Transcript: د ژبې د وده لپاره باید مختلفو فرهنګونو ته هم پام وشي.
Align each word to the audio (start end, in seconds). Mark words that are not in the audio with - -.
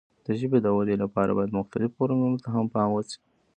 د 0.25 0.27
ژبې 0.39 0.59
د 0.61 0.67
وده 0.77 0.95
لپاره 1.03 1.31
باید 1.37 1.57
مختلفو 1.59 1.95
فرهنګونو 1.99 2.37
ته 2.43 2.49
هم 2.55 2.65
پام 2.73 2.89
وشي. 2.93 3.19